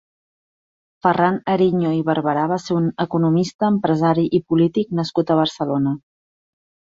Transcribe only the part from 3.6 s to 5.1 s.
empresari i polític